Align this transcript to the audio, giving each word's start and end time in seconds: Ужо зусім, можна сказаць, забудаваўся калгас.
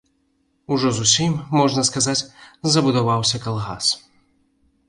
Ужо 0.75 0.87
зусім, 0.99 1.33
можна 1.61 1.83
сказаць, 1.89 2.17
забудаваўся 2.77 3.45
калгас. 3.45 3.93